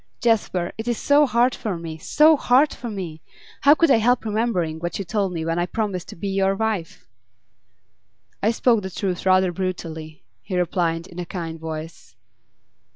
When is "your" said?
6.29-6.55